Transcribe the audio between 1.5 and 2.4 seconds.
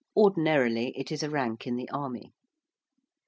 in the army.